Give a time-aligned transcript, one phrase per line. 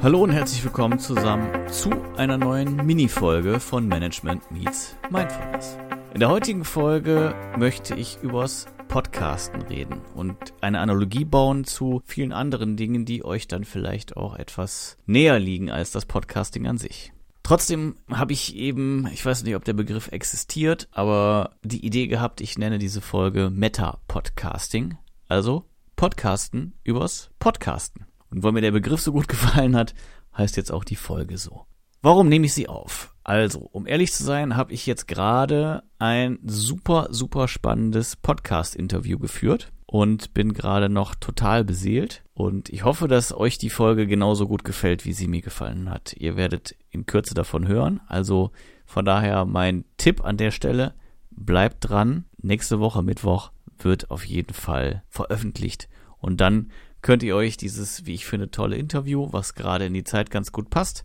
[0.00, 5.76] Hallo und herzlich willkommen zusammen zu einer neuen Mini-Folge von Management Meets Mindfulness.
[6.14, 12.32] In der heutigen Folge möchte ich übers Podcasten reden und eine Analogie bauen zu vielen
[12.32, 17.12] anderen Dingen, die euch dann vielleicht auch etwas näher liegen als das Podcasting an sich.
[17.42, 22.40] Trotzdem habe ich eben, ich weiß nicht, ob der Begriff existiert, aber die Idee gehabt,
[22.40, 24.96] ich nenne diese Folge Meta-Podcasting,
[25.28, 25.64] also
[25.96, 28.07] Podcasten übers Podcasten.
[28.30, 29.94] Und weil mir der Begriff so gut gefallen hat,
[30.36, 31.66] heißt jetzt auch die Folge so.
[32.00, 33.14] Warum nehme ich sie auf?
[33.24, 39.72] Also, um ehrlich zu sein, habe ich jetzt gerade ein super, super spannendes Podcast-Interview geführt
[39.84, 42.22] und bin gerade noch total beseelt.
[42.34, 46.12] Und ich hoffe, dass euch die Folge genauso gut gefällt, wie sie mir gefallen hat.
[46.12, 48.00] Ihr werdet in Kürze davon hören.
[48.06, 48.52] Also
[48.84, 50.94] von daher mein Tipp an der Stelle,
[51.30, 52.26] bleibt dran.
[52.40, 55.88] Nächste Woche Mittwoch wird auf jeden Fall veröffentlicht.
[56.18, 56.70] Und dann
[57.02, 60.52] könnt ihr euch dieses, wie ich finde, tolle Interview, was gerade in die Zeit ganz
[60.52, 61.04] gut passt.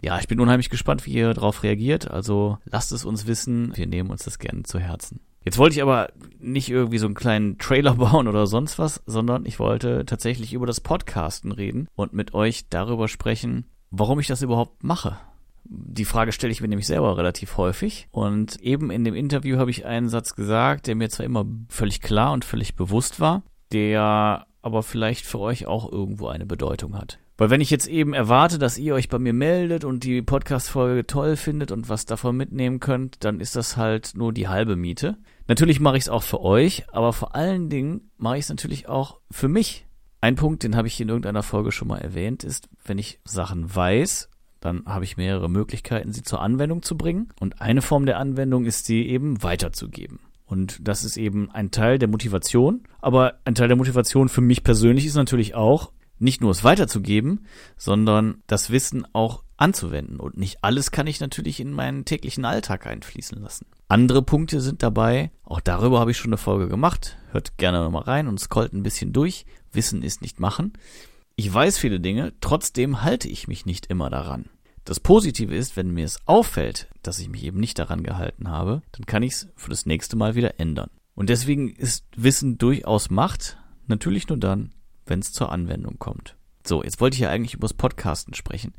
[0.00, 2.10] Ja, ich bin unheimlich gespannt, wie ihr darauf reagiert.
[2.10, 3.76] Also lasst es uns wissen.
[3.76, 5.20] Wir nehmen uns das gerne zu Herzen.
[5.44, 6.08] Jetzt wollte ich aber
[6.38, 10.66] nicht irgendwie so einen kleinen Trailer bauen oder sonst was, sondern ich wollte tatsächlich über
[10.66, 15.18] das Podcasten reden und mit euch darüber sprechen, warum ich das überhaupt mache.
[15.64, 18.08] Die Frage stelle ich mir nämlich selber relativ häufig.
[18.10, 22.00] Und eben in dem Interview habe ich einen Satz gesagt, der mir zwar immer völlig
[22.00, 27.18] klar und völlig bewusst war, der aber vielleicht für euch auch irgendwo eine Bedeutung hat.
[27.36, 31.06] Weil wenn ich jetzt eben erwarte, dass ihr euch bei mir meldet und die Podcast-Folge
[31.06, 35.16] toll findet und was davon mitnehmen könnt, dann ist das halt nur die halbe Miete.
[35.48, 38.88] Natürlich mache ich es auch für euch, aber vor allen Dingen mache ich es natürlich
[38.88, 39.86] auch für mich.
[40.20, 43.74] Ein Punkt, den habe ich in irgendeiner Folge schon mal erwähnt, ist, wenn ich Sachen
[43.74, 47.30] weiß, dann habe ich mehrere Möglichkeiten, sie zur Anwendung zu bringen.
[47.40, 50.20] Und eine Form der Anwendung ist, sie eben weiterzugeben.
[50.52, 52.82] Und das ist eben ein Teil der Motivation.
[53.00, 57.46] Aber ein Teil der Motivation für mich persönlich ist natürlich auch, nicht nur es weiterzugeben,
[57.78, 60.20] sondern das Wissen auch anzuwenden.
[60.20, 63.64] Und nicht alles kann ich natürlich in meinen täglichen Alltag einfließen lassen.
[63.88, 67.16] Andere Punkte sind dabei, auch darüber habe ich schon eine Folge gemacht.
[67.30, 69.46] Hört gerne nochmal rein und scrollt ein bisschen durch.
[69.72, 70.74] Wissen ist nicht machen.
[71.34, 74.50] Ich weiß viele Dinge, trotzdem halte ich mich nicht immer daran.
[74.84, 78.82] Das Positive ist, wenn mir es auffällt, dass ich mich eben nicht daran gehalten habe,
[78.92, 80.90] dann kann ich es für das nächste Mal wieder ändern.
[81.14, 84.72] Und deswegen ist Wissen durchaus Macht, natürlich nur dann,
[85.06, 86.36] wenn es zur Anwendung kommt.
[86.66, 88.74] So, jetzt wollte ich ja eigentlich übers Podcasten sprechen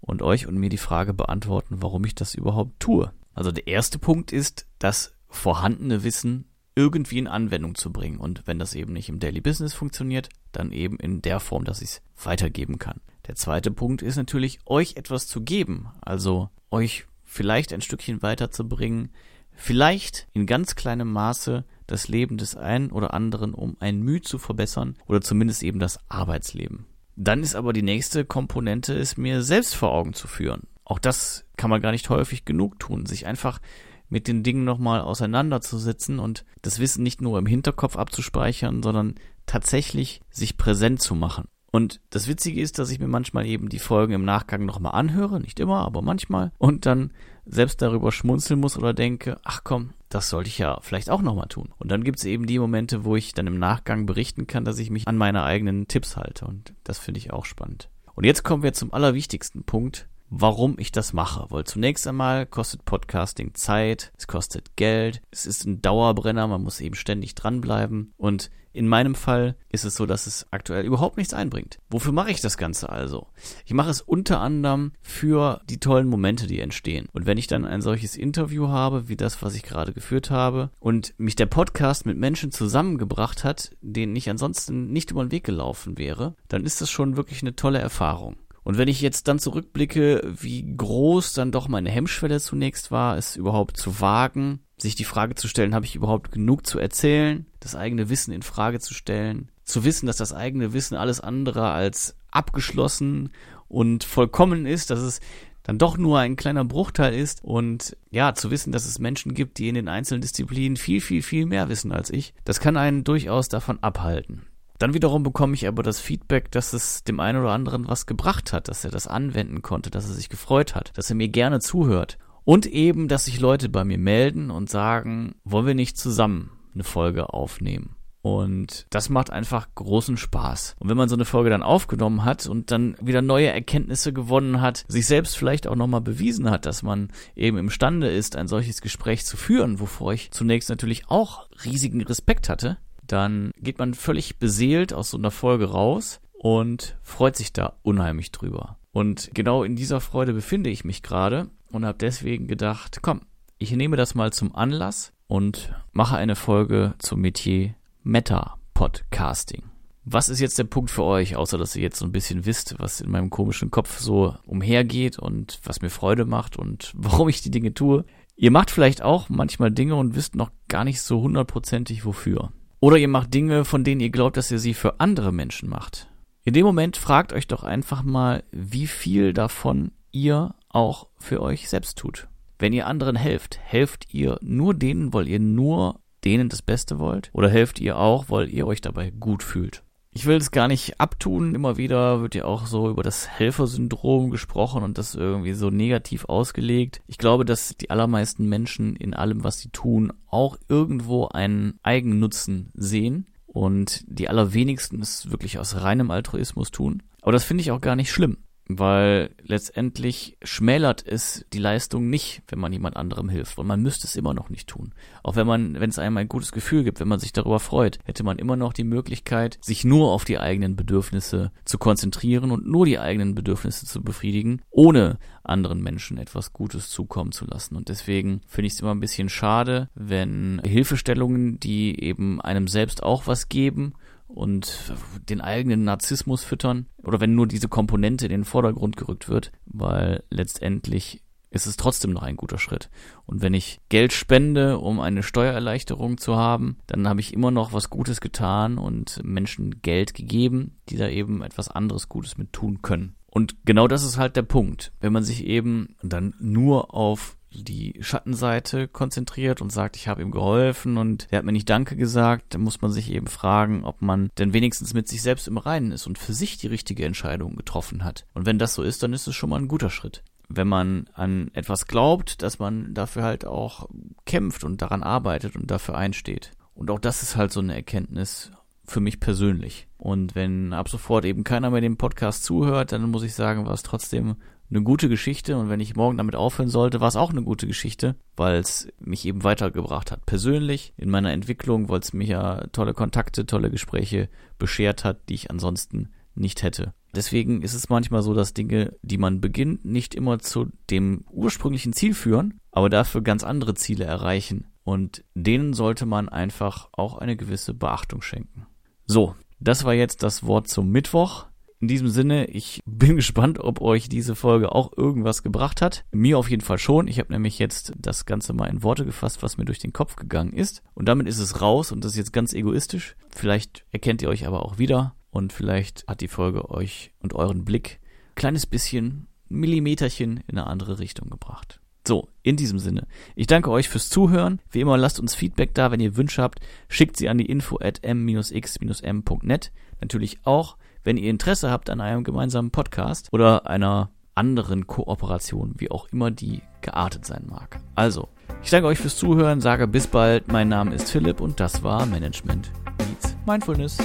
[0.00, 3.12] und euch und mir die Frage beantworten, warum ich das überhaupt tue.
[3.34, 8.18] Also der erste Punkt ist, das vorhandene Wissen irgendwie in Anwendung zu bringen.
[8.18, 11.82] Und wenn das eben nicht im Daily Business funktioniert, dann eben in der Form, dass
[11.82, 13.00] ich es weitergeben kann.
[13.26, 19.10] Der zweite Punkt ist natürlich, euch etwas zu geben, also euch vielleicht ein Stückchen weiterzubringen,
[19.52, 24.38] vielleicht in ganz kleinem Maße das Leben des einen oder anderen um ein Mühe zu
[24.38, 26.86] verbessern oder zumindest eben das Arbeitsleben.
[27.16, 30.68] Dann ist aber die nächste Komponente, es mir selbst vor Augen zu führen.
[30.84, 33.60] Auch das kann man gar nicht häufig genug tun, sich einfach
[34.08, 39.16] mit den Dingen nochmal auseinanderzusetzen und das Wissen nicht nur im Hinterkopf abzuspeichern, sondern
[39.46, 41.48] tatsächlich sich präsent zu machen.
[41.70, 45.40] Und das Witzige ist, dass ich mir manchmal eben die Folgen im Nachgang nochmal anhöre,
[45.40, 47.12] nicht immer, aber manchmal, und dann
[47.44, 51.48] selbst darüber schmunzeln muss oder denke, ach komm, das sollte ich ja vielleicht auch nochmal
[51.48, 51.72] tun.
[51.78, 54.78] Und dann gibt es eben die Momente, wo ich dann im Nachgang berichten kann, dass
[54.78, 56.46] ich mich an meine eigenen Tipps halte.
[56.46, 57.88] Und das finde ich auch spannend.
[58.14, 61.46] Und jetzt kommen wir zum allerwichtigsten Punkt, warum ich das mache.
[61.50, 66.80] Weil zunächst einmal kostet Podcasting Zeit, es kostet Geld, es ist ein Dauerbrenner, man muss
[66.80, 68.12] eben ständig dranbleiben.
[68.16, 71.78] Und in meinem Fall ist es so, dass es aktuell überhaupt nichts einbringt.
[71.88, 73.26] Wofür mache ich das Ganze also?
[73.64, 77.08] Ich mache es unter anderem für die tollen Momente, die entstehen.
[77.14, 80.68] Und wenn ich dann ein solches Interview habe, wie das, was ich gerade geführt habe,
[80.78, 85.44] und mich der Podcast mit Menschen zusammengebracht hat, denen ich ansonsten nicht über den Weg
[85.44, 88.36] gelaufen wäre, dann ist das schon wirklich eine tolle Erfahrung.
[88.66, 93.36] Und wenn ich jetzt dann zurückblicke, wie groß dann doch meine Hemmschwelle zunächst war, es
[93.36, 97.76] überhaupt zu wagen, sich die Frage zu stellen, habe ich überhaupt genug zu erzählen, das
[97.76, 102.16] eigene Wissen in Frage zu stellen, zu wissen, dass das eigene Wissen alles andere als
[102.32, 103.30] abgeschlossen
[103.68, 105.20] und vollkommen ist, dass es
[105.62, 109.58] dann doch nur ein kleiner Bruchteil ist und ja, zu wissen, dass es Menschen gibt,
[109.58, 113.04] die in den einzelnen Disziplinen viel, viel, viel mehr wissen als ich, das kann einen
[113.04, 114.42] durchaus davon abhalten.
[114.78, 118.52] Dann wiederum bekomme ich aber das Feedback, dass es dem einen oder anderen was gebracht
[118.52, 121.60] hat, dass er das anwenden konnte, dass er sich gefreut hat, dass er mir gerne
[121.60, 122.18] zuhört.
[122.44, 126.84] Und eben, dass sich Leute bei mir melden und sagen, wollen wir nicht zusammen eine
[126.84, 127.96] Folge aufnehmen?
[128.26, 130.74] Und das macht einfach großen Spaß.
[130.80, 134.60] Und wenn man so eine Folge dann aufgenommen hat und dann wieder neue Erkenntnisse gewonnen
[134.60, 138.80] hat, sich selbst vielleicht auch nochmal bewiesen hat, dass man eben imstande ist, ein solches
[138.80, 144.38] Gespräch zu führen, wovor ich zunächst natürlich auch riesigen Respekt hatte, dann geht man völlig
[144.38, 148.78] beseelt aus so einer Folge raus und freut sich da unheimlich drüber.
[148.92, 153.22] Und genau in dieser Freude befinde ich mich gerade und habe deswegen gedacht, komm,
[153.58, 159.64] ich nehme das mal zum Anlass und mache eine Folge zum Metier Meta-Podcasting.
[160.04, 162.76] Was ist jetzt der Punkt für euch, außer dass ihr jetzt so ein bisschen wisst,
[162.78, 167.42] was in meinem komischen Kopf so umhergeht und was mir Freude macht und warum ich
[167.42, 168.04] die Dinge tue?
[168.36, 172.52] Ihr macht vielleicht auch manchmal Dinge und wisst noch gar nicht so hundertprozentig wofür.
[172.86, 176.08] Oder ihr macht Dinge, von denen ihr glaubt, dass ihr sie für andere Menschen macht.
[176.44, 181.68] In dem Moment fragt euch doch einfach mal, wie viel davon ihr auch für euch
[181.68, 182.28] selbst tut.
[182.60, 187.30] Wenn ihr anderen helft, helft ihr nur denen, weil ihr nur denen das Beste wollt?
[187.32, 189.82] Oder helft ihr auch, weil ihr euch dabei gut fühlt?
[190.16, 191.54] Ich will es gar nicht abtun.
[191.54, 196.24] Immer wieder wird ja auch so über das Helfersyndrom gesprochen und das irgendwie so negativ
[196.24, 197.02] ausgelegt.
[197.06, 202.70] Ich glaube, dass die allermeisten Menschen in allem, was sie tun, auch irgendwo einen Eigennutzen
[202.72, 207.02] sehen und die allerwenigsten es wirklich aus reinem Altruismus tun.
[207.20, 212.42] Aber das finde ich auch gar nicht schlimm weil letztendlich schmälert es die Leistung nicht,
[212.48, 213.58] wenn man jemand anderem hilft.
[213.58, 214.92] Und man müsste es immer noch nicht tun.
[215.22, 217.98] Auch wenn man, wenn es einem ein gutes Gefühl gibt, wenn man sich darüber freut,
[218.04, 222.66] hätte man immer noch die Möglichkeit, sich nur auf die eigenen Bedürfnisse zu konzentrieren und
[222.66, 227.76] nur die eigenen Bedürfnisse zu befriedigen, ohne anderen Menschen etwas Gutes zukommen zu lassen.
[227.76, 233.02] Und deswegen finde ich es immer ein bisschen schade, wenn Hilfestellungen, die eben einem selbst
[233.02, 233.94] auch was geben,
[234.36, 234.92] und
[235.28, 240.22] den eigenen Narzissmus füttern oder wenn nur diese Komponente in den Vordergrund gerückt wird, weil
[240.30, 242.90] letztendlich ist es trotzdem noch ein guter Schritt.
[243.24, 247.72] Und wenn ich Geld spende, um eine Steuererleichterung zu haben, dann habe ich immer noch
[247.72, 252.82] was Gutes getan und Menschen Geld gegeben, die da eben etwas anderes Gutes mit tun
[252.82, 253.14] können.
[253.30, 254.92] Und genau das ist halt der Punkt.
[255.00, 260.30] Wenn man sich eben dann nur auf die Schattenseite konzentriert und sagt, ich habe ihm
[260.30, 264.02] geholfen und er hat mir nicht Danke gesagt, dann muss man sich eben fragen, ob
[264.02, 267.56] man denn wenigstens mit sich selbst im Reinen ist und für sich die richtige Entscheidung
[267.56, 268.26] getroffen hat.
[268.34, 270.22] Und wenn das so ist, dann ist es schon mal ein guter Schritt.
[270.48, 273.88] Wenn man an etwas glaubt, dass man dafür halt auch
[274.26, 276.52] kämpft und daran arbeitet und dafür einsteht.
[276.74, 278.52] Und auch das ist halt so eine Erkenntnis
[278.84, 279.88] für mich persönlich.
[279.98, 283.74] Und wenn ab sofort eben keiner mehr dem Podcast zuhört, dann muss ich sagen, war
[283.74, 284.36] es trotzdem
[284.70, 287.66] eine gute Geschichte und wenn ich morgen damit aufhören sollte, war es auch eine gute
[287.66, 290.26] Geschichte, weil es mich eben weitergebracht hat.
[290.26, 294.28] Persönlich in meiner Entwicklung, weil es mir ja tolle Kontakte, tolle Gespräche
[294.58, 296.92] beschert hat, die ich ansonsten nicht hätte.
[297.14, 301.94] Deswegen ist es manchmal so, dass Dinge, die man beginnt, nicht immer zu dem ursprünglichen
[301.94, 304.66] Ziel führen, aber dafür ganz andere Ziele erreichen.
[304.84, 308.66] Und denen sollte man einfach auch eine gewisse Beachtung schenken.
[309.06, 311.46] So, das war jetzt das Wort zum Mittwoch.
[311.80, 316.04] In diesem Sinne, ich bin gespannt, ob euch diese Folge auch irgendwas gebracht hat.
[316.10, 317.08] Mir auf jeden Fall schon.
[317.08, 320.16] Ich habe nämlich jetzt das Ganze mal in Worte gefasst, was mir durch den Kopf
[320.16, 320.82] gegangen ist.
[320.94, 323.16] Und damit ist es raus und das ist jetzt ganz egoistisch.
[323.30, 327.64] Vielleicht erkennt ihr euch aber auch wieder und vielleicht hat die Folge euch und euren
[327.64, 328.00] Blick
[328.34, 331.80] kleines bisschen, Millimeterchen in eine andere Richtung gebracht.
[332.06, 333.06] So, in diesem Sinne.
[333.34, 334.60] Ich danke euch fürs Zuhören.
[334.70, 336.60] Wie immer, lasst uns Feedback da, wenn ihr Wünsche habt.
[336.88, 339.72] Schickt sie an die info at m-x-m.net.
[340.00, 340.76] Natürlich auch
[341.06, 346.32] wenn ihr Interesse habt an einem gemeinsamen Podcast oder einer anderen Kooperation, wie auch immer
[346.32, 347.78] die geartet sein mag.
[347.94, 348.28] Also,
[348.62, 350.48] ich danke euch fürs Zuhören, sage bis bald.
[350.48, 353.98] Mein Name ist Philipp und das war Management Meets Mindfulness.